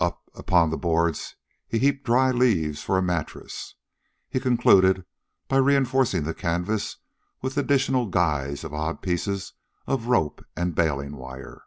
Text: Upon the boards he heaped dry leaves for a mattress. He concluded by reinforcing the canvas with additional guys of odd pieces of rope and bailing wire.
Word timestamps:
Upon 0.00 0.70
the 0.70 0.76
boards 0.76 1.36
he 1.68 1.78
heaped 1.78 2.04
dry 2.04 2.32
leaves 2.32 2.82
for 2.82 2.98
a 2.98 3.00
mattress. 3.00 3.76
He 4.28 4.40
concluded 4.40 5.04
by 5.46 5.58
reinforcing 5.58 6.24
the 6.24 6.34
canvas 6.34 6.96
with 7.42 7.56
additional 7.56 8.06
guys 8.08 8.64
of 8.64 8.74
odd 8.74 9.02
pieces 9.02 9.52
of 9.86 10.06
rope 10.08 10.44
and 10.56 10.74
bailing 10.74 11.14
wire. 11.14 11.62